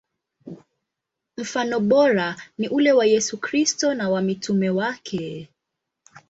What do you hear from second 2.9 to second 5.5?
wa Yesu Kristo na wa mitume wake.